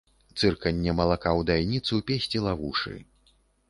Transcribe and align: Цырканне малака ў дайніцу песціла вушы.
Цырканне 0.39 0.95
малака 1.01 1.31
ў 1.39 1.41
дайніцу 1.51 2.03
песціла 2.11 2.59
вушы. 2.67 3.01